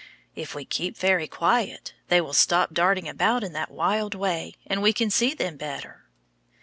[0.35, 4.81] If we keep very quiet, they will stop darting about in that wild way, and
[4.81, 6.05] we can see them better.